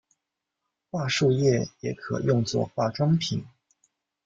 [0.89, 3.45] 桦树液也可用做化妆品。